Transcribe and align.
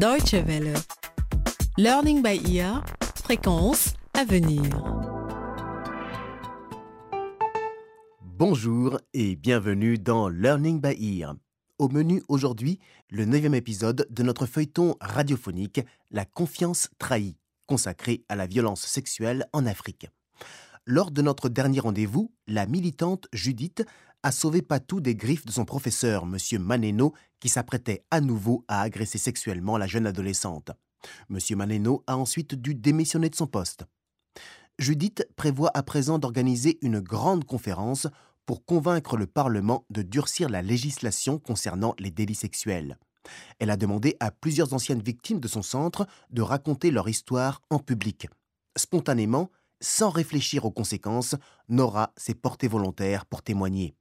Deutsche 0.00 0.32
Welle. 0.46 0.72
Learning 1.76 2.22
by 2.22 2.40
ear. 2.56 2.82
Fréquence 3.22 3.92
à 4.14 4.24
venir. 4.24 4.62
Bonjour 8.22 8.98
et 9.12 9.36
bienvenue 9.36 9.98
dans 9.98 10.30
Learning 10.30 10.80
by 10.80 11.18
Ear. 11.18 11.34
Au 11.76 11.90
menu 11.90 12.22
aujourd'hui, 12.28 12.78
le 13.10 13.26
neuvième 13.26 13.54
épisode 13.54 14.06
de 14.08 14.22
notre 14.22 14.46
feuilleton 14.46 14.96
radiophonique 15.02 15.82
La 16.10 16.24
confiance 16.24 16.88
trahie, 16.98 17.36
consacré 17.66 18.24
à 18.30 18.36
la 18.36 18.46
violence 18.46 18.80
sexuelle 18.80 19.44
en 19.52 19.66
Afrique. 19.66 20.06
Lors 20.86 21.10
de 21.10 21.20
notre 21.20 21.50
dernier 21.50 21.80
rendez-vous, 21.80 22.32
la 22.46 22.64
militante 22.64 23.28
Judith 23.34 23.84
a 24.22 24.32
sauvé 24.32 24.62
Patou 24.62 25.00
des 25.00 25.14
griffes 25.14 25.46
de 25.46 25.52
son 25.52 25.64
professeur, 25.64 26.24
M. 26.24 26.62
Maneno, 26.62 27.14
qui 27.40 27.48
s'apprêtait 27.48 28.04
à 28.10 28.20
nouveau 28.20 28.64
à 28.68 28.82
agresser 28.82 29.18
sexuellement 29.18 29.78
la 29.78 29.86
jeune 29.86 30.06
adolescente. 30.06 30.70
M. 31.30 31.38
Maneno 31.56 32.04
a 32.06 32.16
ensuite 32.16 32.54
dû 32.54 32.74
démissionner 32.74 33.30
de 33.30 33.34
son 33.34 33.46
poste. 33.46 33.84
Judith 34.78 35.26
prévoit 35.36 35.70
à 35.74 35.82
présent 35.82 36.18
d'organiser 36.18 36.78
une 36.82 37.00
grande 37.00 37.44
conférence 37.44 38.06
pour 38.46 38.64
convaincre 38.64 39.16
le 39.16 39.26
Parlement 39.26 39.84
de 39.90 40.02
durcir 40.02 40.48
la 40.48 40.62
législation 40.62 41.38
concernant 41.38 41.94
les 41.98 42.10
délits 42.10 42.34
sexuels. 42.34 42.98
Elle 43.58 43.70
a 43.70 43.76
demandé 43.76 44.16
à 44.20 44.30
plusieurs 44.30 44.74
anciennes 44.74 45.02
victimes 45.02 45.40
de 45.40 45.48
son 45.48 45.62
centre 45.62 46.06
de 46.30 46.42
raconter 46.42 46.90
leur 46.90 47.08
histoire 47.08 47.62
en 47.70 47.78
public. 47.78 48.28
Spontanément, 48.76 49.50
sans 49.80 50.10
réfléchir 50.10 50.64
aux 50.64 50.70
conséquences, 50.70 51.36
Nora 51.68 52.12
s'est 52.16 52.34
portée 52.34 52.68
volontaire 52.68 53.26
pour 53.26 53.42
témoigner. 53.42 53.94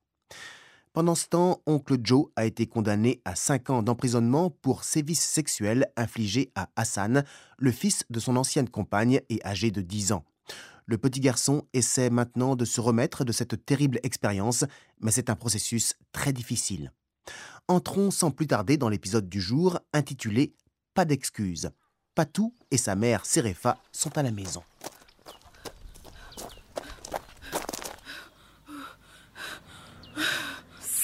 Pendant 0.94 1.16
ce 1.16 1.28
temps, 1.28 1.62
oncle 1.66 1.98
Joe 2.04 2.26
a 2.36 2.46
été 2.46 2.66
condamné 2.66 3.22
à 3.24 3.36
5 3.36 3.70
ans 3.70 3.84
d'emprisonnement 3.84 4.50
pour 4.50 4.84
sévices 4.84 5.24
sexuels 5.24 5.92
infligés 5.96 6.52
à 6.56 6.70
Hassan, 6.76 7.24
le 7.58 7.72
fils 7.72 8.04
de 8.10 8.20
son 8.20 8.36
ancienne 8.36 8.70
compagne 8.70 9.22
et 9.30 9.40
âgé 9.46 9.70
de 9.70 9.82
10 9.82 10.14
ans. 10.14 10.26
Le 10.88 10.98
petit 10.98 11.20
garçon 11.20 11.68
essaie 11.74 12.10
maintenant 12.10 12.56
de 12.56 12.66
se 12.66 12.82
remettre 12.82 13.24
de 13.24 13.32
cette 13.32 13.64
terrible 13.64 14.00
expérience, 14.02 14.66
mais 15.00 15.12
c'est 15.12 15.30
un 15.30 15.36
processus 15.36 15.94
très 16.12 16.34
difficile. 16.34 16.92
Entrons 17.68 18.10
sans 18.10 18.32
plus 18.32 18.48
tarder 18.48 18.78
dans 18.78 18.90
l'épisode 18.90 19.30
du 19.30 19.40
jour 19.40 19.80
intitulé 19.94 20.56
Pas 20.96 21.06
d'excuses. 21.06 21.70
Patou 22.16 22.56
et 22.72 22.78
sa 22.78 22.96
mère 22.96 23.28
Serefa 23.28 23.78
sont 23.92 24.18
à 24.18 24.24
la 24.24 24.32
maison. 24.32 24.64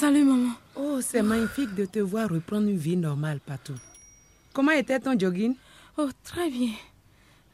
Salut 0.06 0.24
maman. 0.24 0.54
Oh, 0.76 1.00
c'est 1.02 1.24
magnifique 1.24 1.74
de 1.74 1.86
te 1.86 1.98
voir 1.98 2.30
reprendre 2.30 2.68
une 2.68 2.78
vie 2.78 2.96
normale, 2.96 3.40
Patou. 3.40 3.74
Comment 4.54 4.70
était 4.74 5.00
ton 5.00 5.18
jogging? 5.18 5.56
Oh, 5.98 6.10
très 6.24 6.48
bien. 6.52 6.74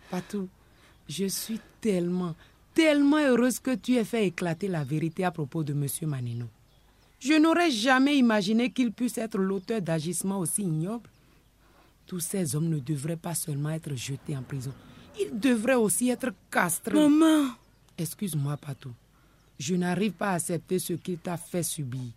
Patou, 0.09 0.49
je 1.07 1.27
suis 1.27 1.61
tellement, 1.79 2.35
tellement 2.73 3.19
heureuse 3.19 3.57
que 3.61 3.73
tu 3.75 3.95
aies 3.95 4.03
fait 4.03 4.27
éclater 4.27 4.67
la 4.67 4.83
vérité 4.83 5.23
à 5.23 5.31
propos 5.31 5.63
de 5.63 5.71
Monsieur 5.71 6.07
Manino. 6.07 6.45
Je 7.21 7.35
n'aurais 7.39 7.71
jamais 7.71 8.17
imaginé 8.17 8.69
qu'il 8.69 8.91
puisse 8.91 9.17
être 9.17 9.37
l'auteur 9.37 9.81
d'agissements 9.81 10.39
aussi 10.39 10.63
ignobles. 10.63 11.09
Tous 12.05 12.19
ces 12.19 12.53
hommes 12.53 12.67
ne 12.67 12.79
devraient 12.79 13.15
pas 13.15 13.33
seulement 13.33 13.69
être 13.69 13.95
jetés 13.95 14.35
en 14.35 14.41
prison, 14.43 14.73
ils 15.17 15.39
devraient 15.39 15.75
aussi 15.75 16.09
être 16.09 16.33
castrés. 16.51 16.95
Maman 16.99 17.45
Excuse-moi, 17.97 18.57
Patou. 18.57 18.91
Je 19.57 19.75
n'arrive 19.75 20.11
pas 20.11 20.31
à 20.31 20.33
accepter 20.33 20.79
ce 20.79 20.91
qu'il 20.93 21.17
t'a 21.17 21.37
fait 21.37 21.63
subir. 21.63 22.11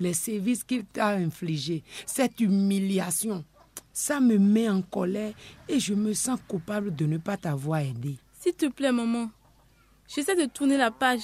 Les 0.00 0.14
sévices 0.14 0.64
qu'il 0.64 0.84
t'a 0.84 1.10
infligés, 1.10 1.84
cette 2.06 2.40
humiliation, 2.40 3.44
ça 3.92 4.18
me 4.18 4.38
met 4.38 4.68
en 4.68 4.80
colère 4.80 5.34
et 5.68 5.78
je 5.78 5.92
me 5.92 6.14
sens 6.14 6.40
coupable 6.48 6.94
de 6.96 7.04
ne 7.04 7.18
pas 7.18 7.36
t'avoir 7.36 7.80
aidé. 7.80 8.16
S'il 8.40 8.54
te 8.54 8.66
plaît, 8.66 8.92
maman. 8.92 9.30
J'essaie 10.08 10.34
de 10.34 10.46
tourner 10.46 10.78
la 10.78 10.90
page. 10.90 11.20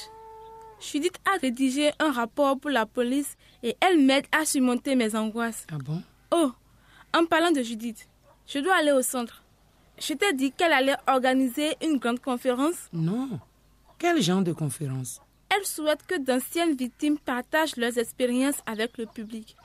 Judith 0.79 1.19
a 1.25 1.39
rédigé 1.39 1.91
un 1.99 2.13
rapport 2.13 2.59
pour 2.61 2.71
la 2.71 2.85
police 2.85 3.37
et 3.63 3.75
elle 3.81 3.99
m'aide 4.05 4.27
à 4.31 4.45
surmonter 4.45 4.95
mes 4.95 5.17
angoisses. 5.17 5.67
Ah 5.73 5.79
bon? 5.79 6.03
Oh, 6.31 6.53
en 7.15 7.25
parlant 7.25 7.51
de 7.51 7.63
Judith, 7.63 8.07
je 8.47 8.59
dois 8.59 8.77
aller 8.77 8.93
au 8.93 9.01
centre. 9.01 9.43
Je 9.99 10.13
t'ai 10.13 10.35
dit 10.35 10.53
qu'elle 10.53 10.73
allait 10.75 10.97
organiser 11.07 11.77
une 11.83 11.97
grande 11.97 12.21
conférence. 12.21 12.91
Non. 12.93 13.41
Quel 13.99 14.21
genre 14.21 14.43
de 14.43 14.53
conférence? 14.53 15.23
Elle 15.49 15.65
souhaite 15.65 16.05
que 16.07 16.19
d'anciennes 16.19 16.77
victimes 16.77 17.19
partagent 17.19 17.77
leurs 17.77 17.99
expériences 17.99 18.61
avec 18.67 18.99
le 18.99 19.07
public. 19.07 19.57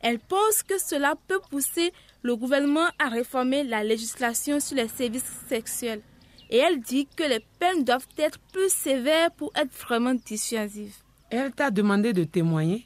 Elle 0.00 0.18
pense 0.18 0.62
que 0.64 0.78
cela 0.78 1.14
peut 1.28 1.40
pousser 1.48 1.92
le 2.22 2.34
gouvernement 2.36 2.88
à 2.98 3.08
réformer 3.08 3.62
la 3.62 3.84
législation 3.84 4.58
sur 4.58 4.76
les 4.76 4.88
services 4.88 5.30
sexuels. 5.48 6.02
Et 6.50 6.58
elle 6.58 6.80
dit 6.80 7.06
que 7.16 7.22
les 7.22 7.44
peines 7.58 7.84
doivent 7.84 8.06
être 8.18 8.38
plus 8.52 8.70
sévères 8.70 9.30
pour 9.30 9.52
être 9.54 9.72
vraiment 9.72 10.14
dissuasives. 10.14 10.96
Elle 11.30 11.52
t'a 11.52 11.70
demandé 11.70 12.12
de 12.12 12.24
témoigner 12.24 12.84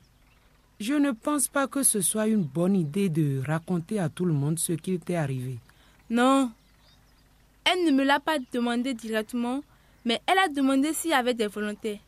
Je 0.78 0.94
ne 0.94 1.10
pense 1.10 1.48
pas 1.48 1.66
que 1.66 1.82
ce 1.82 2.00
soit 2.00 2.26
une 2.28 2.44
bonne 2.44 2.76
idée 2.76 3.08
de 3.08 3.42
raconter 3.44 3.98
à 3.98 4.08
tout 4.08 4.26
le 4.26 4.34
monde 4.34 4.58
ce 4.58 4.74
qu'il 4.74 5.00
t'est 5.00 5.16
arrivé. 5.16 5.58
Non. 6.10 6.52
Elle 7.64 7.84
ne 7.86 7.90
me 7.90 8.04
l'a 8.04 8.20
pas 8.20 8.38
demandé 8.52 8.94
directement, 8.94 9.62
mais 10.04 10.20
elle 10.26 10.38
a 10.38 10.48
demandé 10.48 10.92
s'il 10.92 11.10
y 11.10 11.14
avait 11.14 11.34
des 11.34 11.48
volontaires. 11.48 11.98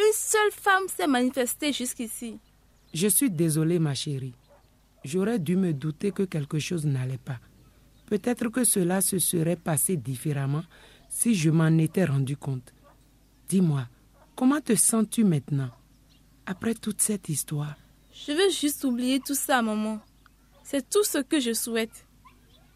Une 0.00 0.12
seule 0.14 0.50
femme 0.52 0.88
s'est 0.88 1.06
manifestée 1.06 1.74
jusqu'ici. 1.74 2.38
Je 2.94 3.06
suis 3.06 3.30
désolée, 3.30 3.78
ma 3.78 3.94
chérie. 3.94 4.34
J'aurais 5.04 5.38
dû 5.38 5.56
me 5.56 5.74
douter 5.74 6.10
que 6.10 6.22
quelque 6.22 6.58
chose 6.58 6.86
n'allait 6.86 7.18
pas. 7.18 7.38
Peut-être 8.06 8.48
que 8.48 8.64
cela 8.64 9.02
se 9.02 9.18
serait 9.18 9.56
passé 9.56 9.98
différemment 9.98 10.62
si 11.10 11.34
je 11.34 11.50
m'en 11.50 11.76
étais 11.78 12.06
rendu 12.06 12.36
compte. 12.36 12.72
Dis-moi, 13.48 13.86
comment 14.36 14.60
te 14.62 14.74
sens-tu 14.74 15.22
maintenant, 15.22 15.70
après 16.46 16.74
toute 16.74 17.02
cette 17.02 17.28
histoire? 17.28 17.74
Je 18.12 18.32
veux 18.32 18.50
juste 18.50 18.84
oublier 18.84 19.20
tout 19.20 19.34
ça, 19.34 19.60
maman. 19.60 20.00
C'est 20.64 20.88
tout 20.88 21.04
ce 21.04 21.18
que 21.18 21.40
je 21.40 21.52
souhaite. 21.52 22.06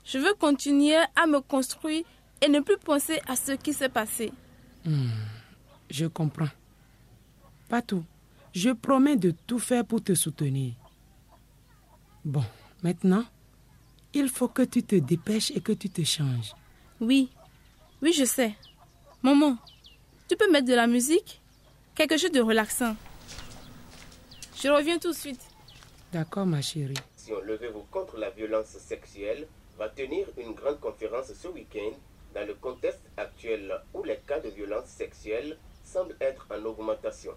Je 0.05 0.19
veux 0.19 0.35
continuer 0.35 0.97
à 1.17 1.27
me 1.27 1.41
construire 1.41 2.05
et 2.43 2.49
ne 2.49 2.61
plus 2.61 2.79
penser 2.79 3.19
à 3.27 3.35
ce 3.35 3.53
qui 3.53 3.73
s'est 3.73 3.89
passé. 3.89 4.31
Hmm, 4.85 5.09
je 5.91 6.07
comprends. 6.07 6.51
Pas 7.75 7.83
tout. 7.83 8.05
Je 8.53 8.71
promets 8.71 9.17
de 9.17 9.33
tout 9.49 9.59
faire 9.59 9.85
pour 9.85 10.01
te 10.01 10.15
soutenir. 10.15 10.75
Bon, 12.25 12.45
maintenant, 12.85 13.25
il 14.13 14.29
faut 14.29 14.47
que 14.47 14.63
tu 14.63 14.85
te 14.85 14.95
dépêches 14.95 15.51
et 15.51 15.61
que 15.61 15.73
tu 15.73 15.91
te 15.91 16.05
changes. 16.05 16.55
Oui, 17.01 17.31
oui, 18.01 18.13
je 18.13 18.25
sais. 18.25 18.55
Maman, 19.25 19.59
tu 20.29 20.37
peux 20.37 20.49
mettre 20.53 20.69
de 20.69 20.75
la 20.75 20.87
musique? 20.87 21.43
Quelque 21.97 22.17
chose 22.17 22.31
de 22.31 22.41
relaxant. 22.41 22.95
Je 24.63 24.69
reviens 24.69 24.99
tout 24.99 25.11
de 25.11 25.17
suite. 25.17 25.45
D'accord, 26.13 26.47
ma 26.47 26.63
chérie. 26.63 26.95
Si 27.17 27.33
on 27.33 27.41
Levez-vous 27.41 27.87
contre 27.91 28.19
la 28.19 28.31
violence 28.31 28.69
sexuelle 28.79 29.49
va 29.81 29.89
tenir 29.89 30.29
une 30.39 30.53
grande 30.53 30.79
conférence 30.79 31.33
ce 31.33 31.49
week-end 31.49 31.91
dans 32.37 32.47
le 32.47 32.55
contexte 32.55 33.03
actuel 33.17 33.75
où 33.93 34.05
les 34.05 34.21
cas 34.29 34.39
de 34.39 34.51
violence 34.51 34.87
sexuelle 34.87 35.59
semblent 35.85 36.17
être 36.21 36.47
en 36.51 36.65
augmentation. 36.65 37.33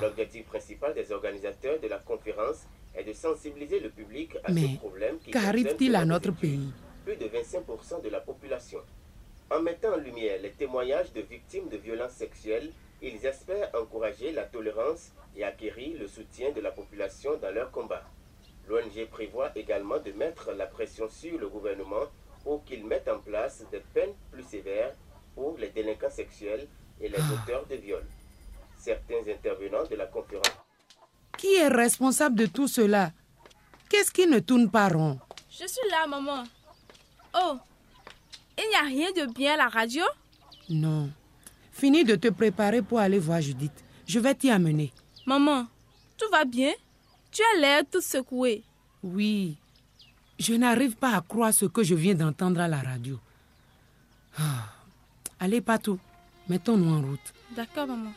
L'objectif 0.00 0.46
principal 0.46 0.94
des 0.94 1.12
organisateurs 1.12 1.80
de 1.80 1.88
la 1.88 1.98
conférence 1.98 2.64
est 2.94 3.04
de 3.04 3.12
sensibiliser 3.12 3.80
le 3.80 3.90
public 3.90 4.36
à 4.44 4.52
Mais 4.52 4.74
ce 4.74 4.78
problème 4.78 5.18
qui 5.18 5.30
qu'arrive-t-il 5.30 5.94
à 5.96 6.04
notre 6.04 6.32
pays? 6.32 6.72
plus 7.04 7.16
de 7.16 7.26
25% 7.26 8.02
de 8.02 8.08
la 8.10 8.20
population. 8.20 8.78
En 9.50 9.60
mettant 9.60 9.94
en 9.94 9.96
lumière 9.96 10.40
les 10.40 10.50
témoignages 10.52 11.12
de 11.12 11.20
victimes 11.20 11.68
de 11.68 11.76
violences 11.76 12.12
sexuelles, 12.12 12.70
ils 13.02 13.24
espèrent 13.26 13.70
encourager 13.74 14.30
la 14.32 14.44
tolérance 14.44 15.10
et 15.36 15.42
acquérir 15.44 15.98
le 15.98 16.06
soutien 16.06 16.52
de 16.52 16.60
la 16.60 16.70
population 16.70 17.36
dans 17.38 17.50
leur 17.50 17.70
combat. 17.72 18.04
L'ONG 18.68 19.06
prévoit 19.10 19.50
également 19.56 19.98
de 19.98 20.12
mettre 20.12 20.52
la 20.52 20.66
pression 20.66 21.08
sur 21.08 21.38
le 21.38 21.48
gouvernement 21.48 22.06
pour 22.44 22.64
qu'il 22.64 22.86
mette 22.86 23.08
en 23.08 23.18
place 23.18 23.64
des 23.72 23.80
peines 23.92 24.14
plus 24.30 24.44
sévères 24.44 24.94
pour 25.34 25.58
les 25.58 25.70
délinquants 25.70 26.10
sexuels 26.10 26.68
et 27.00 27.08
les 27.28 27.34
auteurs 27.34 27.66
de 27.66 27.76
viols. 27.76 28.06
Certains 28.78 29.22
intervenants 29.28 29.86
de 29.88 29.96
la 29.96 30.06
conférence 30.06 30.46
Qui 31.38 31.54
est 31.54 31.68
responsable 31.68 32.36
de 32.36 32.46
tout 32.46 32.68
cela? 32.68 33.12
Qu'est-ce 33.88 34.10
qui 34.10 34.26
ne 34.26 34.38
tourne 34.40 34.70
pas 34.70 34.88
rond? 34.88 35.18
Je 35.50 35.66
suis 35.66 35.90
là, 35.90 36.06
maman. 36.06 36.44
Oh, 37.34 37.56
il 38.58 38.68
n'y 38.68 38.74
a 38.74 38.82
rien 38.82 39.12
de 39.12 39.32
bien 39.32 39.54
à 39.54 39.56
la 39.56 39.68
radio? 39.68 40.04
Non. 40.68 41.10
Finis 41.72 42.04
de 42.04 42.16
te 42.16 42.28
préparer 42.28 42.82
pour 42.82 42.98
aller 42.98 43.18
voir 43.18 43.40
Judith. 43.40 43.72
Je 44.06 44.18
vais 44.18 44.34
t'y 44.34 44.50
amener. 44.50 44.92
Maman, 45.26 45.66
tout 46.18 46.30
va 46.30 46.44
bien? 46.44 46.72
Tu 47.30 47.42
as 47.42 47.60
l'air 47.60 47.82
toute 47.90 48.02
secouée. 48.02 48.62
Oui. 49.02 49.56
Je 50.38 50.54
n'arrive 50.54 50.96
pas 50.96 51.16
à 51.16 51.20
croire 51.20 51.52
ce 51.54 51.66
que 51.66 51.82
je 51.82 51.94
viens 51.94 52.14
d'entendre 52.14 52.60
à 52.60 52.68
la 52.68 52.80
radio. 52.80 53.18
Ah. 54.38 54.68
Allez, 55.40 55.60
Patou, 55.60 55.98
Mettons-nous 56.48 56.92
en 56.92 57.00
route. 57.02 57.32
D'accord, 57.56 57.86
maman. 57.86 58.10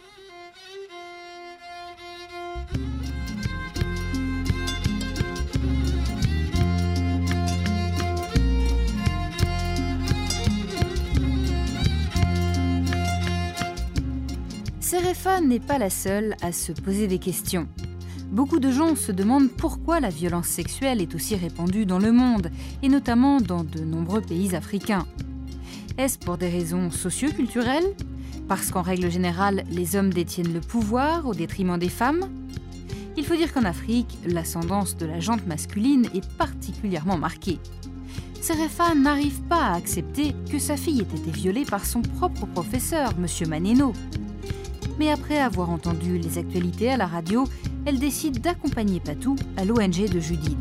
Serefa 14.80 15.42
n'est 15.42 15.60
pas 15.60 15.78
la 15.78 15.90
seule 15.90 16.36
à 16.42 16.52
se 16.52 16.72
poser 16.72 17.08
des 17.08 17.20
questions. 17.20 17.68
Beaucoup 18.32 18.60
de 18.60 18.72
gens 18.72 18.96
se 18.96 19.12
demandent 19.12 19.50
pourquoi 19.50 20.00
la 20.00 20.10
violence 20.10 20.48
sexuelle 20.48 21.02
est 21.02 21.16
aussi 21.16 21.36
répandue 21.36 21.86
dans 21.86 22.00
le 22.00 22.12
monde, 22.12 22.52
et 22.82 22.90
notamment 22.90 23.42
dans 23.42 23.64
de 23.64 23.80
nombreux 23.80 24.22
pays 24.22 24.56
africains. 24.56 25.06
Est-ce 25.98 26.20
pour 26.20 26.38
des 26.38 26.50
raisons 26.50 26.92
socioculturelles 26.92 27.96
parce 28.48 28.72
qu'en 28.72 28.82
règle 28.82 29.10
générale, 29.10 29.64
les 29.72 29.96
hommes 29.96 30.14
détiennent 30.14 30.54
le 30.54 30.62
pouvoir 30.62 31.28
au 31.28 31.34
détriment 31.34 31.78
des 31.78 31.90
femmes 31.90 32.30
Il 33.18 33.26
faut 33.26 33.36
dire 33.36 33.54
qu'en 33.54 33.64
Afrique, 33.64 34.18
l'ascendance 34.26 34.98
de 34.98 35.06
la 35.06 35.20
jante 35.20 35.48
masculine 35.48 36.08
est 36.14 36.28
particulièrement 36.38 37.18
marquée. 37.18 37.60
Serefa 38.42 38.94
n'arrive 38.94 39.42
pas 39.44 39.64
à 39.64 39.76
accepter 39.76 40.36
que 40.52 40.60
sa 40.60 40.78
fille 40.78 41.00
ait 41.00 41.18
été 41.18 41.32
violée 41.32 41.66
par 41.66 41.86
son 41.86 42.02
propre 42.02 42.46
professeur, 42.46 43.14
M. 43.18 43.50
Maneno. 43.50 43.94
Mais 45.00 45.12
après 45.12 45.40
avoir 45.40 45.72
entendu 45.72 46.20
les 46.20 46.38
actualités 46.38 46.92
à 46.92 46.98
la 46.98 47.08
radio, 47.08 47.46
elle 47.86 47.98
décide 47.98 48.42
d'accompagner 48.42 49.00
Patou 49.00 49.36
à 49.58 49.66
l'ONG 49.66 50.08
de 50.10 50.20
Judith. 50.20 50.58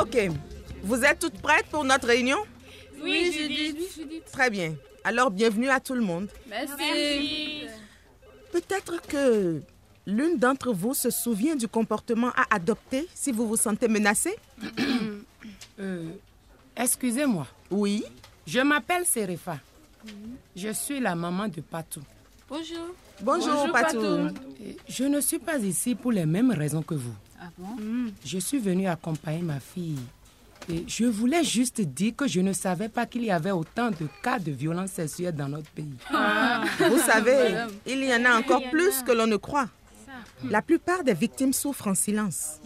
Ok. 0.00 0.28
Vous 0.82 1.02
êtes 1.04 1.18
toutes 1.18 1.40
prêtes 1.40 1.66
pour 1.70 1.84
notre 1.84 2.06
réunion? 2.06 2.38
Oui, 3.02 3.32
Judith. 3.32 4.24
Très 4.32 4.50
bien. 4.50 4.74
Alors, 5.04 5.30
bienvenue 5.30 5.68
à 5.68 5.80
tout 5.80 5.94
le 5.94 6.00
monde. 6.00 6.28
Merci. 6.48 7.64
Peut-être 8.52 9.00
que 9.06 9.60
l'une 10.06 10.38
d'entre 10.38 10.72
vous 10.72 10.94
se 10.94 11.10
souvient 11.10 11.56
du 11.56 11.68
comportement 11.68 12.30
à 12.30 12.54
adopter 12.54 13.08
si 13.14 13.32
vous 13.32 13.46
vous 13.46 13.56
sentez 13.56 13.88
menacé 13.88 14.36
Euh, 15.78 16.08
Excusez-moi, 16.74 17.46
Oui. 17.70 18.02
je 18.46 18.60
m'appelle 18.60 19.04
Serefa. 19.04 19.58
Je 20.56 20.70
suis 20.70 21.00
la 21.00 21.14
maman 21.14 21.48
de 21.48 21.60
Patou. 21.60 22.00
Bonjour. 22.48 22.78
Bonjour, 23.22 23.54
Bonjour, 23.54 23.72
Patou. 23.72 24.36
Je 24.88 25.04
ne 25.04 25.20
suis 25.20 25.38
pas 25.38 25.58
ici 25.58 25.94
pour 25.94 26.12
les 26.12 26.26
mêmes 26.26 26.52
raisons 26.52 26.82
que 26.82 26.94
vous. 26.94 27.14
Ah 27.40 27.48
bon? 27.58 27.76
Je 28.24 28.38
suis 28.38 28.58
venue 28.58 28.86
accompagner 28.86 29.42
ma 29.42 29.58
fille. 29.58 29.98
Et 30.68 30.84
je 30.86 31.04
voulais 31.06 31.44
juste 31.44 31.80
dire 31.80 32.14
que 32.16 32.26
je 32.26 32.40
ne 32.40 32.52
savais 32.52 32.88
pas 32.88 33.06
qu'il 33.06 33.24
y 33.24 33.30
avait 33.30 33.50
autant 33.52 33.90
de 33.90 34.06
cas 34.22 34.38
de 34.38 34.50
violence 34.52 34.90
sexuelle 34.92 35.34
dans 35.34 35.48
notre 35.48 35.70
pays. 35.70 35.94
Vous 36.88 36.98
savez, 36.98 37.56
il 37.86 38.04
y 38.04 38.14
en 38.14 38.24
a 38.24 38.38
encore 38.38 38.62
plus 38.70 39.02
que 39.02 39.12
l'on 39.12 39.26
ne 39.26 39.36
croit. 39.36 39.68
La 40.50 40.62
plupart 40.62 41.02
des 41.04 41.14
victimes 41.14 41.52
souffrent 41.52 41.88
en 41.88 41.94
silence. 41.94 42.60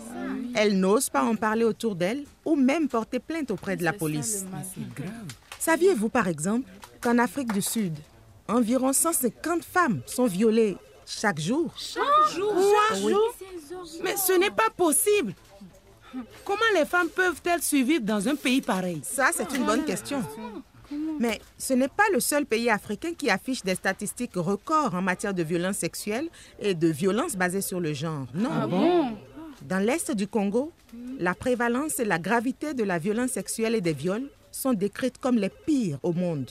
Elles 0.55 0.79
n'osent 0.79 1.11
pas 1.11 1.23
en 1.25 1.37
parler 1.37 1.65
autour 1.65 1.95
d'elles 1.95 2.25
ou 2.45 2.57
même 2.57 2.89
porter 2.89 3.19
plainte 3.19 3.51
auprès 3.51 3.77
de 3.77 3.85
la 3.85 3.93
police. 3.93 4.45
C'est 4.75 4.95
grave. 4.95 5.11
Saviez-vous 5.59 6.09
par 6.09 6.27
exemple 6.27 6.69
qu'en 7.01 7.19
Afrique 7.19 7.53
du 7.53 7.63
Sud, 7.63 7.95
environ 8.51 8.93
150 8.93 9.65
femmes 9.65 10.01
sont 10.07 10.27
violées 10.27 10.77
chaque 11.07 11.41
jour 11.41 11.73
Oui. 13.03 13.15
Mais 14.03 14.17
ce 14.17 14.33
n'est 14.39 14.51
pas 14.51 14.71
possible. 14.77 15.35
Comment 16.45 16.61
les 16.75 16.85
femmes 16.85 17.09
peuvent-elles 17.09 17.63
survivre 17.63 18.03
dans 18.05 18.27
un 18.29 18.35
pays 18.35 18.61
pareil? 18.61 19.01
Ça, 19.05 19.31
c'est 19.33 19.53
une 19.55 19.65
bonne 19.65 19.85
question. 19.85 20.23
Mais 21.21 21.41
ce 21.57 21.75
n'est 21.75 21.89
pas 21.89 22.09
le 22.13 22.19
seul 22.19 22.47
pays 22.47 22.69
africain 22.69 23.15
qui 23.15 23.31
affiche 23.31 23.63
des 23.63 23.77
statistiques 23.77 24.35
records 24.35 24.95
en 24.95 25.03
matière 25.03 25.35
de 25.35 25.43
violence 25.45 25.77
sexuelle 25.77 26.29
et 26.59 26.75
de 26.75 26.89
violence 26.89 27.37
basée 27.37 27.61
sur 27.61 27.79
le 27.81 27.93
genre. 27.93 28.27
Non? 28.35 29.17
Dans 29.63 29.79
l'Est 29.79 30.11
du 30.11 30.27
Congo, 30.27 30.73
la 31.19 31.35
prévalence 31.35 32.01
et 32.01 32.05
la 32.05 32.19
gravité 32.19 32.75
de 32.75 32.83
la 32.83 32.99
violence 32.99 33.31
sexuelle 33.33 33.75
et 33.75 33.81
des 33.81 33.93
viols 33.93 34.29
sont 34.51 34.73
décrites 34.73 35.19
comme 35.19 35.37
les 35.37 35.51
pires 35.51 35.99
au 36.03 36.13
monde. 36.13 36.51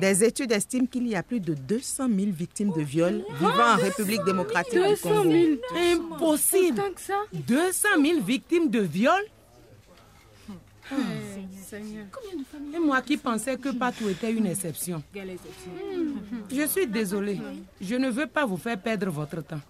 Des 0.00 0.24
études 0.24 0.52
estiment 0.52 0.86
qu'il 0.86 1.08
y 1.08 1.14
a 1.14 1.22
plus 1.22 1.40
de 1.40 1.54
200 1.54 2.08
000 2.08 2.30
victimes 2.30 2.72
de 2.72 2.82
viols 2.82 3.24
vivant 3.38 3.74
en 3.74 3.76
République 3.76 4.24
démocratique 4.24 4.78
du 4.78 4.96
Congo. 4.96 5.30
Impossible. 5.74 6.82
200 7.32 7.88
000 8.02 8.20
victimes 8.20 8.68
de 8.68 8.80
viol. 8.80 9.22
Et 12.74 12.78
moi 12.78 13.02
qui 13.02 13.16
pensais 13.16 13.56
que 13.56 13.70
Patou 13.70 14.08
était 14.08 14.32
une 14.32 14.46
exception. 14.46 15.02
Je 16.50 16.66
suis 16.66 16.86
désolée. 16.86 17.40
Je 17.80 17.96
ne 17.96 18.10
veux 18.10 18.26
pas 18.26 18.44
vous 18.46 18.56
faire 18.56 18.80
perdre 18.80 19.10
votre 19.10 19.42
temps. 19.42 19.60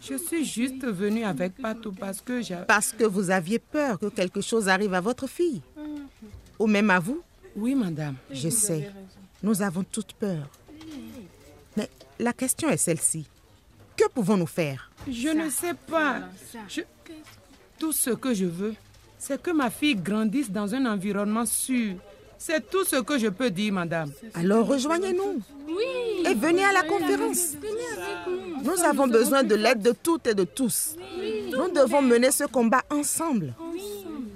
Je 0.00 0.16
suis 0.16 0.44
juste 0.44 0.84
venue 0.84 1.24
avec 1.24 1.54
Patou 1.54 1.92
parce 1.92 2.20
que 2.20 2.42
j'ai... 2.42 2.58
Parce 2.66 2.92
que 2.92 3.04
vous 3.04 3.30
aviez 3.30 3.58
peur 3.58 3.98
que 3.98 4.06
quelque 4.06 4.40
chose 4.40 4.68
arrive 4.68 4.94
à 4.94 5.00
votre 5.00 5.26
fille. 5.26 5.62
Ou 6.58 6.66
même 6.66 6.90
à 6.90 6.98
vous. 6.98 7.22
Oui, 7.56 7.74
madame. 7.74 8.16
Je 8.30 8.48
sais. 8.48 8.90
Nous 9.42 9.62
avons 9.62 9.82
toutes 9.84 10.12
peur. 10.14 10.48
Mais 11.76 11.88
la 12.18 12.32
question 12.32 12.68
est 12.70 12.76
celle-ci. 12.76 13.26
Que 13.96 14.08
pouvons-nous 14.08 14.46
faire? 14.46 14.90
Je 15.10 15.28
ne 15.28 15.50
sais 15.50 15.74
pas. 15.74 16.20
Je- 16.68 16.82
Tout 17.78 17.92
ce 17.92 18.10
que 18.10 18.32
je 18.32 18.44
veux, 18.46 18.74
c'est 19.18 19.40
que 19.42 19.50
ma 19.50 19.68
fille 19.68 19.96
grandisse 19.96 20.50
dans 20.50 20.72
un 20.74 20.86
environnement 20.86 21.44
sûr. 21.46 21.96
C'est 22.38 22.68
tout 22.70 22.84
ce 22.84 22.96
que 23.02 23.18
je 23.18 23.28
peux 23.28 23.50
dire, 23.50 23.72
madame. 23.72 24.10
Alors 24.34 24.66
rejoignez-nous. 24.66 25.40
Et 26.28 26.34
venez 26.34 26.64
à 26.64 26.72
la 26.72 26.82
conférence. 26.82 27.54
Nous 28.62 28.80
avons 28.84 29.06
besoin 29.08 29.42
de 29.42 29.54
l'aide 29.54 29.80
de 29.82 29.92
toutes 29.92 30.26
et 30.28 30.34
de 30.34 30.44
tous. 30.44 30.96
Nous 31.50 31.70
devons 31.72 32.02
mener 32.02 32.30
ce 32.30 32.44
combat 32.44 32.82
ensemble. 32.90 33.54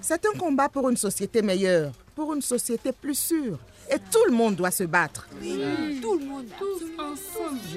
C'est 0.00 0.24
un 0.26 0.38
combat 0.38 0.68
pour 0.68 0.88
une 0.88 0.96
société 0.96 1.42
meilleure, 1.42 1.92
pour 2.16 2.34
une 2.34 2.42
société 2.42 2.90
plus 2.90 3.16
sûre. 3.16 3.58
Et 3.92 3.98
tout 4.10 4.24
le 4.28 4.32
monde 4.32 4.56
doit 4.56 4.72
se 4.72 4.82
battre. 4.82 5.28
Je 5.40 5.46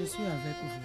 suis 0.05 0.23
avec 0.23 0.55
vous. 0.63 0.79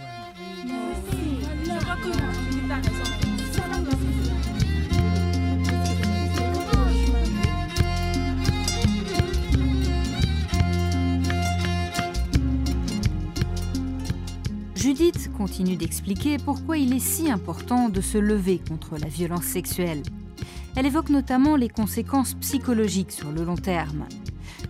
Judith 14.75 15.33
continue 15.33 15.77
d'expliquer 15.77 16.37
pourquoi 16.37 16.77
il 16.77 16.93
est 16.93 16.99
si 16.99 17.31
important 17.31 17.89
de 17.89 18.03
se 18.03 18.19
lever 18.19 18.61
contre 18.69 18.99
la 18.99 19.09
violence 19.09 19.45
sexuelle. 19.45 20.03
Elle 20.77 20.87
évoque 20.87 21.11
notamment 21.11 21.57
les 21.57 21.69
conséquences 21.69 22.35
psychologiques 22.35 23.13
sur 23.13 23.31
le 23.31 23.45
long 23.45 23.57
terme. 23.57 24.07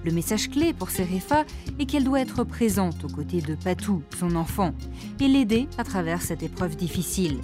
Le 0.04 0.12
message 0.12 0.50
clé 0.50 0.72
pour 0.72 0.90
Serefa 0.90 1.44
est 1.78 1.86
qu'elle 1.86 2.04
doit 2.04 2.20
être 2.20 2.44
présente 2.44 3.04
aux 3.04 3.08
côtés 3.08 3.40
de 3.40 3.54
Patou, 3.54 4.02
son 4.18 4.36
enfant, 4.36 4.74
et 5.20 5.28
l'aider 5.28 5.66
à 5.78 5.84
travers 5.84 6.20
cette 6.20 6.42
épreuve 6.42 6.76
difficile. 6.76 7.38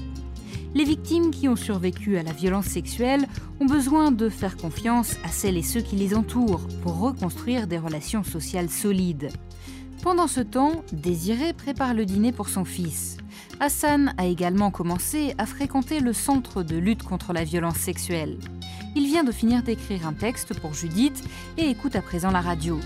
Les 0.74 0.84
victimes 0.84 1.30
qui 1.30 1.48
ont 1.48 1.56
survécu 1.56 2.16
à 2.16 2.22
la 2.22 2.32
violence 2.32 2.66
sexuelle 2.66 3.26
ont 3.60 3.66
besoin 3.66 4.12
de 4.12 4.28
faire 4.28 4.56
confiance 4.56 5.16
à 5.24 5.28
celles 5.28 5.56
et 5.56 5.62
ceux 5.62 5.80
qui 5.80 5.96
les 5.96 6.14
entourent 6.14 6.66
pour 6.82 7.00
reconstruire 7.00 7.66
des 7.66 7.78
relations 7.78 8.22
sociales 8.22 8.70
solides. 8.70 9.30
Pendant 10.02 10.28
ce 10.28 10.40
temps, 10.40 10.84
Désiré 10.92 11.52
prépare 11.54 11.92
le 11.92 12.06
dîner 12.06 12.30
pour 12.30 12.48
son 12.48 12.64
fils. 12.64 13.16
Hassan 13.62 14.14
a 14.16 14.24
également 14.24 14.70
commencé 14.70 15.34
à 15.36 15.44
fréquenter 15.44 16.00
le 16.00 16.14
centre 16.14 16.62
de 16.62 16.78
lutte 16.78 17.02
contre 17.02 17.34
la 17.34 17.44
violence 17.44 17.76
sexuelle. 17.76 18.38
Il 18.96 19.04
vient 19.04 19.22
de 19.22 19.32
finir 19.32 19.62
d'écrire 19.62 20.06
un 20.06 20.14
texte 20.14 20.58
pour 20.58 20.72
Judith 20.72 21.22
et 21.58 21.68
écoute 21.68 21.94
à 21.94 22.00
présent 22.00 22.30
la 22.30 22.40
radio. 22.40 22.80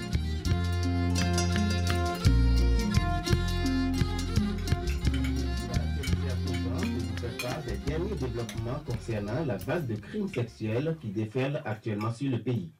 des 7.66 7.76
derniers 7.86 8.14
développements 8.14 8.80
concernant 8.86 9.44
la 9.44 9.56
vague 9.56 9.86
de 9.86 9.94
crimes 9.96 10.28
sexuels 10.28 10.96
qui 11.00 11.08
déferle 11.08 11.62
actuellement 11.64 12.12
sur 12.12 12.30
le 12.30 12.42
pays. 12.42 12.72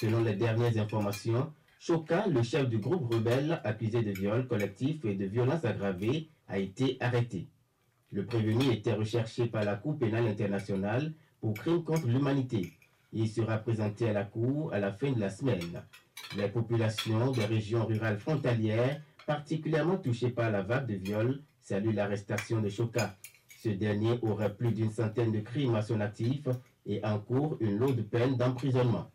Selon 0.00 0.22
les 0.22 0.34
dernières 0.34 0.76
informations, 0.78 1.50
Choka, 1.84 2.28
le 2.28 2.44
chef 2.44 2.68
du 2.68 2.78
groupe 2.78 3.12
rebelle 3.12 3.60
accusé 3.64 4.02
de 4.02 4.12
viol 4.12 4.46
collectif 4.46 5.04
et 5.04 5.16
de 5.16 5.24
violences 5.24 5.64
aggravées, 5.64 6.28
a 6.46 6.60
été 6.60 6.96
arrêté. 7.00 7.48
Le 8.12 8.24
prévenu 8.24 8.72
était 8.72 8.92
recherché 8.92 9.46
par 9.46 9.64
la 9.64 9.74
Cour 9.74 9.98
pénale 9.98 10.28
internationale 10.28 11.12
pour 11.40 11.54
crimes 11.54 11.82
contre 11.82 12.06
l'humanité. 12.06 12.70
Il 13.12 13.28
sera 13.28 13.58
présenté 13.58 14.08
à 14.08 14.12
la 14.12 14.22
Cour 14.22 14.72
à 14.72 14.78
la 14.78 14.92
fin 14.92 15.10
de 15.10 15.18
la 15.18 15.28
semaine. 15.28 15.82
Les 16.36 16.46
populations 16.46 17.32
des 17.32 17.46
régions 17.46 17.84
rurales 17.84 18.20
frontalières, 18.20 19.02
particulièrement 19.26 19.96
touchées 19.96 20.30
par 20.30 20.52
la 20.52 20.62
vague 20.62 20.86
de 20.86 20.94
viols, 20.94 21.42
saluent 21.62 21.94
l'arrestation 21.94 22.60
de 22.60 22.68
Choka. 22.68 23.16
Ce 23.58 23.70
dernier 23.70 24.20
aurait 24.22 24.54
plus 24.54 24.70
d'une 24.70 24.92
centaine 24.92 25.32
de 25.32 25.40
crimes 25.40 25.74
à 25.74 25.82
son 25.82 26.00
actif 26.00 26.46
et 26.86 27.04
encourt 27.04 27.56
une 27.58 27.76
lourde 27.76 28.02
peine 28.02 28.36
d'emprisonnement. 28.36 29.10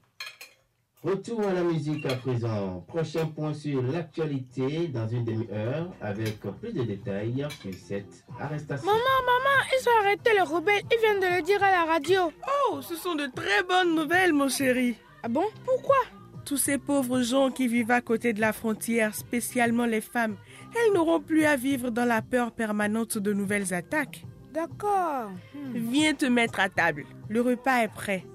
Retour 1.07 1.47
à 1.47 1.53
la 1.53 1.63
musique 1.63 2.05
à 2.05 2.15
présent. 2.15 2.83
Prochain 2.85 3.27
point 3.27 3.53
sur 3.53 3.81
l'actualité 3.81 4.89
dans 4.89 5.07
une 5.07 5.23
demi-heure 5.23 5.89
avec 6.01 6.41
plus 6.59 6.73
de 6.73 6.83
détails 6.83 7.47
sur 7.61 7.73
cette 7.73 8.25
arrestation. 8.37 8.85
Maman, 8.85 8.99
maman, 9.25 9.69
ils 9.71 9.87
ont 9.87 10.05
arrêté 10.05 10.31
les 10.33 10.41
rebelles. 10.41 10.81
Ils 10.91 10.99
viennent 10.99 11.21
de 11.21 11.37
le 11.37 11.41
dire 11.43 11.63
à 11.63 11.71
la 11.71 11.85
radio. 11.85 12.29
Oh, 12.69 12.81
ce 12.81 12.95
sont 12.95 13.15
de 13.15 13.25
très 13.33 13.63
bonnes 13.63 13.95
nouvelles, 13.95 14.33
mon 14.33 14.49
chéri. 14.49 14.97
Ah 15.23 15.29
bon? 15.29 15.45
Pourquoi? 15.63 15.95
Tous 16.43 16.57
ces 16.57 16.77
pauvres 16.77 17.21
gens 17.21 17.51
qui 17.51 17.69
vivent 17.69 17.91
à 17.91 18.01
côté 18.01 18.33
de 18.33 18.41
la 18.41 18.51
frontière, 18.51 19.15
spécialement 19.15 19.85
les 19.85 20.01
femmes, 20.01 20.35
elles 20.75 20.93
n'auront 20.93 21.21
plus 21.21 21.45
à 21.45 21.55
vivre 21.55 21.89
dans 21.89 22.03
la 22.03 22.21
peur 22.21 22.51
permanente 22.51 23.17
de 23.17 23.31
nouvelles 23.31 23.73
attaques. 23.73 24.25
D'accord. 24.51 25.31
Hmm. 25.55 25.71
Viens 25.73 26.13
te 26.15 26.25
mettre 26.25 26.59
à 26.59 26.67
table. 26.67 27.05
Le 27.29 27.39
repas 27.39 27.83
est 27.83 27.93
prêt. 27.93 28.25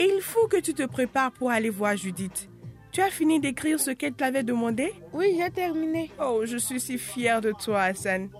Et 0.00 0.10
il 0.16 0.22
faut 0.22 0.48
que 0.48 0.58
tu 0.58 0.72
te 0.72 0.86
prépares 0.86 1.30
pour 1.30 1.50
aller 1.50 1.68
voir 1.68 1.94
Judith. 1.94 2.48
Tu 2.90 3.02
as 3.02 3.10
fini 3.10 3.38
d'écrire 3.38 3.78
ce 3.78 3.90
qu'elle 3.90 4.14
t'avait 4.14 4.42
demandé? 4.42 4.94
Oui, 5.12 5.36
j'ai 5.38 5.50
terminé. 5.50 6.10
Oh, 6.18 6.40
je 6.46 6.56
suis 6.56 6.80
si 6.80 6.96
fière 6.96 7.42
de 7.42 7.52
toi, 7.52 7.82
Hassan. 7.82 8.30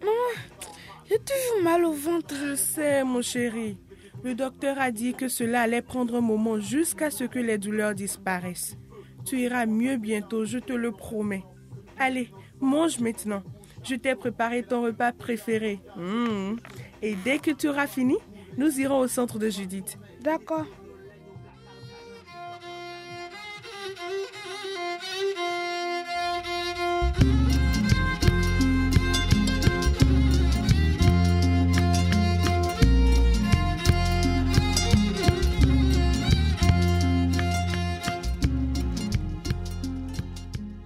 Maman, 0.00 0.12
j'ai 1.10 1.18
toujours 1.18 1.64
mal 1.64 1.84
au 1.84 1.92
ventre. 1.92 2.34
Je 2.34 2.54
sais, 2.54 3.02
mon 3.02 3.22
chéri. 3.22 3.76
Le 4.22 4.36
docteur 4.36 4.80
a 4.80 4.92
dit 4.92 5.14
que 5.14 5.26
cela 5.26 5.62
allait 5.62 5.82
prendre 5.82 6.14
un 6.14 6.20
moment 6.20 6.60
jusqu'à 6.60 7.10
ce 7.10 7.24
que 7.24 7.40
les 7.40 7.58
douleurs 7.58 7.96
disparaissent. 7.96 8.76
Tu 9.26 9.40
iras 9.40 9.66
mieux 9.66 9.96
bientôt, 9.96 10.44
je 10.44 10.58
te 10.58 10.72
le 10.72 10.92
promets. 10.92 11.44
Allez, 11.98 12.30
mange 12.60 13.00
maintenant. 13.00 13.42
Je 13.82 13.96
t'ai 13.96 14.14
préparé 14.14 14.62
ton 14.62 14.82
repas 14.82 15.10
préféré. 15.10 15.80
Mmh. 15.96 16.54
Et 17.02 17.16
dès 17.16 17.40
que 17.40 17.50
tu 17.50 17.68
auras 17.68 17.88
fini, 17.88 18.16
nous 18.56 18.78
irons 18.78 19.00
au 19.00 19.08
centre 19.08 19.40
de 19.40 19.50
Judith. 19.50 19.98
D'accord. 20.22 20.66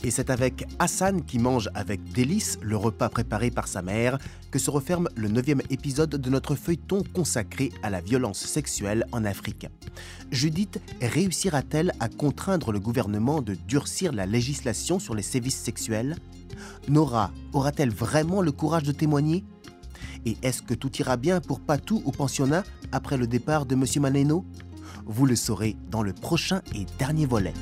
Et 0.02 0.10
c'est 0.10 0.30
avec 0.30 0.65
Hassan 0.78 1.22
qui 1.22 1.38
mange 1.38 1.70
avec 1.74 2.02
délice 2.12 2.58
le 2.62 2.76
repas 2.76 3.08
préparé 3.08 3.50
par 3.50 3.66
sa 3.66 3.82
mère 3.82 4.18
que 4.50 4.58
se 4.58 4.70
referme 4.70 5.08
le 5.16 5.28
neuvième 5.28 5.62
épisode 5.70 6.10
de 6.10 6.30
notre 6.30 6.54
feuilleton 6.54 7.02
consacré 7.14 7.72
à 7.82 7.90
la 7.90 8.00
violence 8.00 8.38
sexuelle 8.38 9.06
en 9.12 9.24
Afrique. 9.24 9.66
Judith 10.30 10.80
réussira-t-elle 11.00 11.92
à 12.00 12.08
contraindre 12.08 12.72
le 12.72 12.80
gouvernement 12.80 13.40
de 13.40 13.54
durcir 13.54 14.12
la 14.12 14.26
législation 14.26 14.98
sur 14.98 15.14
les 15.14 15.22
sévices 15.22 15.58
sexuels? 15.58 16.16
Nora 16.88 17.32
aura-t-elle 17.52 17.90
vraiment 17.90 18.42
le 18.42 18.52
courage 18.52 18.84
de 18.84 18.92
témoigner? 18.92 19.44
Et 20.26 20.36
est-ce 20.42 20.62
que 20.62 20.74
tout 20.74 20.94
ira 20.98 21.16
bien 21.16 21.40
pour 21.40 21.60
Patou 21.60 22.02
au 22.04 22.12
pensionnat 22.12 22.64
après 22.92 23.16
le 23.16 23.26
départ 23.26 23.64
de 23.64 23.74
M. 23.74 23.84
Maneno 24.00 24.44
Vous 25.06 25.24
le 25.24 25.36
saurez 25.36 25.76
dans 25.90 26.02
le 26.02 26.12
prochain 26.12 26.60
et 26.74 26.86
dernier 26.98 27.26
volet. 27.26 27.54